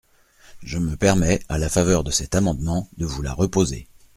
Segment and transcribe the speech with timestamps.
[0.63, 3.87] Je me permets, à la faveur de cet amendement, de vous la reposer.